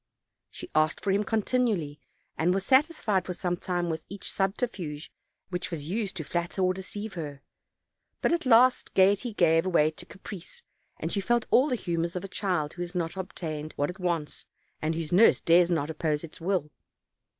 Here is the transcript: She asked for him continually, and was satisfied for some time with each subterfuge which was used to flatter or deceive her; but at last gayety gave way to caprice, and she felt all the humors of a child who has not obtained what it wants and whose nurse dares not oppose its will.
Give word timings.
She 0.49 0.67
asked 0.73 0.99
for 1.01 1.11
him 1.11 1.23
continually, 1.23 1.99
and 2.35 2.55
was 2.55 2.65
satisfied 2.65 3.23
for 3.23 3.35
some 3.35 3.55
time 3.55 3.87
with 3.87 4.03
each 4.09 4.31
subterfuge 4.31 5.11
which 5.49 5.69
was 5.69 5.87
used 5.87 6.15
to 6.15 6.23
flatter 6.23 6.63
or 6.63 6.73
deceive 6.73 7.13
her; 7.13 7.43
but 8.19 8.33
at 8.33 8.47
last 8.47 8.95
gayety 8.95 9.31
gave 9.31 9.67
way 9.67 9.91
to 9.91 10.07
caprice, 10.07 10.63
and 10.97 11.11
she 11.11 11.21
felt 11.21 11.45
all 11.51 11.69
the 11.69 11.75
humors 11.75 12.15
of 12.15 12.23
a 12.23 12.27
child 12.27 12.73
who 12.73 12.81
has 12.81 12.95
not 12.95 13.15
obtained 13.15 13.73
what 13.73 13.91
it 13.91 13.99
wants 13.99 14.47
and 14.81 14.95
whose 14.95 15.11
nurse 15.13 15.39
dares 15.39 15.69
not 15.69 15.91
oppose 15.91 16.23
its 16.23 16.41
will. 16.41 16.71